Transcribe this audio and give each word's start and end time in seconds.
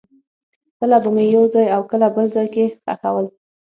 کله 0.79 0.97
به 1.03 1.09
مې 1.15 1.23
یو 1.35 1.43
ځای 1.53 1.67
او 1.75 1.81
کله 1.91 2.07
بل 2.15 2.25
ځای 2.35 2.47
کې 2.53 2.65
خښول. 2.87 3.25